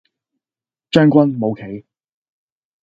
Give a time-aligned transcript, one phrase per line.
[0.89, 1.85] 將軍冇棋